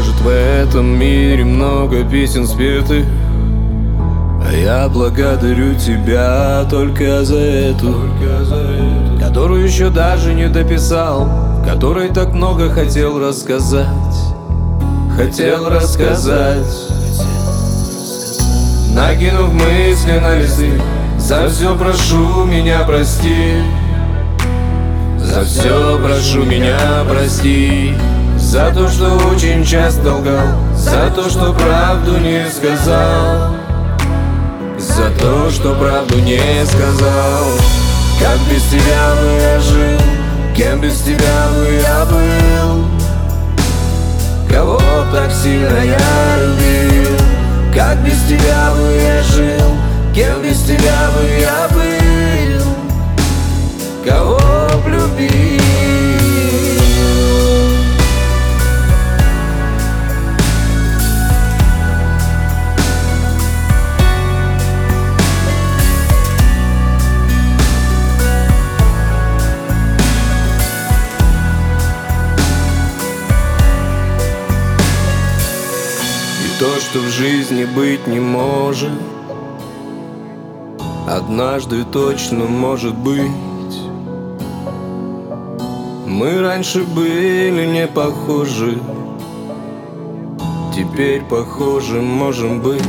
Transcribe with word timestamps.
Может 0.00 0.20
в 0.22 0.28
этом 0.28 0.98
мире 0.98 1.44
много 1.44 2.02
песен 2.04 2.46
спетых? 2.46 3.04
А 4.42 4.50
я 4.50 4.88
благодарю 4.88 5.74
тебя 5.74 6.66
только 6.70 7.22
за 7.22 7.36
эту 7.36 7.94
Которую 9.20 9.62
еще 9.62 9.90
даже 9.90 10.32
не 10.32 10.48
дописал 10.48 11.28
Которой 11.66 12.08
так 12.08 12.32
много 12.32 12.70
хотел 12.70 13.20
рассказать. 13.20 13.86
Хотел 15.18 15.68
рассказать. 15.68 16.64
Накинув 18.94 19.52
мысли 19.52 20.18
на 20.18 20.38
листы 20.38 20.80
За 21.18 21.46
все 21.50 21.76
прошу 21.76 22.46
меня 22.46 22.84
прости. 22.86 23.56
За 25.18 25.44
все 25.44 26.00
прошу 26.02 26.44
меня 26.44 27.04
прости 27.06 27.94
За 28.50 28.72
то, 28.72 28.88
что 28.88 29.16
очень 29.32 29.64
часто 29.64 30.12
лгал 30.12 30.58
За 30.74 31.08
то, 31.14 31.30
что 31.30 31.52
правду 31.52 32.18
не 32.18 32.44
сказал. 32.50 33.54
За 34.76 35.08
то, 35.20 35.48
что 35.50 35.76
правду 35.76 36.18
не 36.18 36.66
сказал. 36.66 37.44
Как 38.18 38.38
без 38.52 38.64
тебя 38.64 39.14
бы 39.14 39.40
я 39.40 39.60
жил 39.60 40.00
Кем 40.56 40.80
без 40.80 41.00
тебя 41.00 41.46
бы 41.54 41.80
я 41.80 42.04
был? 42.06 42.86
Кого 44.52 44.80
так 45.12 45.30
сильно 45.30 45.84
я 45.84 46.36
любил 46.42 46.79
то, 76.60 76.78
что 76.78 76.98
в 76.98 77.08
жизни 77.08 77.64
быть 77.64 78.06
не 78.06 78.20
может. 78.20 78.90
Однажды 81.08 81.84
точно 81.84 82.44
может 82.44 82.94
быть. 82.94 83.30
Мы 86.06 86.38
раньше 86.38 86.82
были 86.82 87.64
не 87.64 87.86
похожи. 87.86 88.78
Теперь 90.76 91.22
похожи 91.22 91.98
можем 91.98 92.60
быть. 92.60 92.82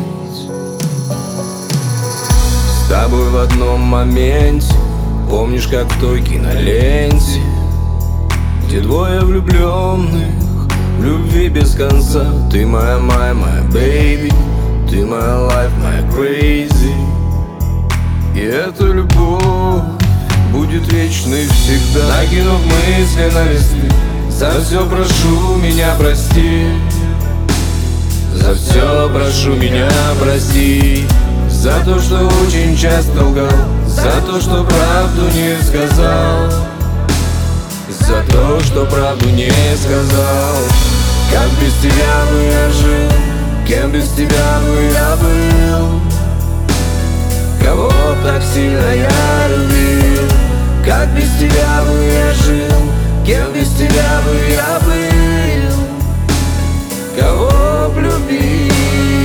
С 2.68 2.90
тобой 2.90 3.30
в 3.30 3.38
одном 3.38 3.80
моменте. 3.80 4.68
Помнишь, 5.30 5.68
как 5.68 5.86
в 5.86 6.02
той 6.02 6.22
киноленте 6.22 7.40
Где 8.66 8.82
двое 8.82 9.22
влюбленных 9.22 10.51
любви 11.00 11.50
без 11.50 11.76
конца. 11.76 12.26
Ты 12.52 12.66
моя, 12.66 12.98
моя, 12.98 13.34
моя 13.34 13.62
baby 13.72 14.34
Ты 14.90 15.06
моя 15.06 15.48
life, 15.50 15.72
моя 15.80 16.02
crazy 16.12 16.94
И 18.36 18.40
эта 18.40 18.86
любовь 18.86 19.84
будет 20.52 20.92
вечной 20.92 21.48
всегда. 21.48 22.08
Накинув 22.08 22.60
мысли 22.66 23.32
на 23.34 23.52
листы 23.52 23.90
За 24.30 24.52
все 24.62 24.86
прошу 24.88 25.56
меня 25.58 25.94
прости. 25.98 26.66
За 28.34 28.54
все 28.56 29.10
прошу 29.14 29.56
меня 29.56 29.90
прости. 30.22 31.06
За 31.50 31.74
то, 31.86 32.00
что 32.00 32.28
очень 32.46 32.76
часто 32.76 33.24
лгал. 33.24 33.48
За 33.88 34.12
то, 34.26 34.40
что 34.42 34.64
правду 34.64 35.24
не 35.34 35.62
сказал 35.64 36.50
что 38.64 38.86
правду 38.86 39.30
не 39.30 39.50
сказал. 39.76 40.56
Как 41.32 41.50
без 41.62 41.74
тебя 41.76 42.26
бы 42.30 42.44
я 42.44 42.70
жил, 42.70 43.12
кем 43.68 43.92
без 43.92 44.10
тебя 44.10 44.60
бы 44.66 44.84
я 44.94 45.16
был? 45.16 46.02
Кого 47.64 47.92
так 48.24 48.42
сильно 48.44 48.94
я 48.94 49.48
любил? 49.48 50.28
Как 50.86 51.10
без 51.16 51.30
тебя 51.40 51.84
бы 51.88 52.04
я 52.04 52.34
жил, 52.34 52.78
кем 53.26 53.54
без 53.54 53.70
тебя 53.70 54.22
бы 54.26 54.36
я 54.50 54.80
был? 54.86 55.76
Кого 57.18 57.90
б 57.90 58.02
любил? 58.02 59.21